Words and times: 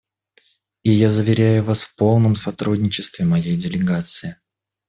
И 0.81 0.89
я 0.89 1.11
заверяю 1.11 1.63
вас 1.63 1.85
в 1.85 1.95
полном 1.95 2.35
сотрудничестве 2.35 3.23
моей 3.23 3.55
делегации. 3.55 4.37